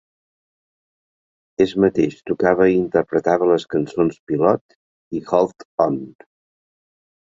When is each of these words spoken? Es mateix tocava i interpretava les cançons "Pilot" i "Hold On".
Es 1.65 1.73
mateix 1.83 2.17
tocava 2.31 2.69
i 2.71 2.75
interpretava 2.79 3.53
les 3.53 3.69
cançons 3.77 4.21
"Pilot" 4.33 4.79
i 5.23 5.27
"Hold 5.33 5.71
On". 5.91 6.05